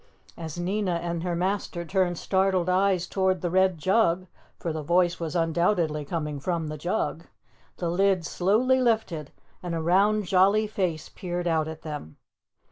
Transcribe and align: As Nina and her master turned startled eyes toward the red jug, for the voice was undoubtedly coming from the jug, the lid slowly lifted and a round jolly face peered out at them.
As 0.35 0.57
Nina 0.57 0.95
and 0.95 1.21
her 1.21 1.35
master 1.35 1.85
turned 1.85 2.17
startled 2.17 2.67
eyes 2.69 3.05
toward 3.05 3.41
the 3.41 3.51
red 3.51 3.77
jug, 3.77 4.25
for 4.57 4.73
the 4.73 4.81
voice 4.81 5.19
was 5.19 5.35
undoubtedly 5.35 6.05
coming 6.05 6.39
from 6.39 6.69
the 6.69 6.77
jug, 6.79 7.25
the 7.77 7.87
lid 7.87 8.25
slowly 8.25 8.81
lifted 8.81 9.31
and 9.61 9.75
a 9.75 9.79
round 9.79 10.25
jolly 10.25 10.65
face 10.65 11.07
peered 11.07 11.45
out 11.47 11.67
at 11.67 11.83
them. 11.83 12.17